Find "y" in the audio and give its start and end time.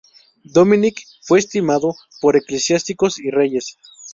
3.19-3.29